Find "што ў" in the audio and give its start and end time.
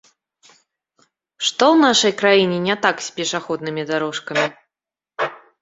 1.45-1.83